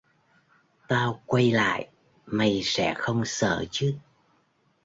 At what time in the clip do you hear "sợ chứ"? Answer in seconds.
3.25-3.93